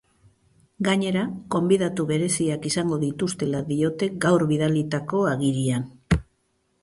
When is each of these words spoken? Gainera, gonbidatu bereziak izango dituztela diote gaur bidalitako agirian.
Gainera, 0.85 1.25
gonbidatu 1.55 2.05
bereziak 2.11 2.65
izango 2.71 2.99
dituztela 3.05 3.61
diote 3.69 4.09
gaur 4.25 4.45
bidalitako 4.53 5.21
agirian. 5.35 5.85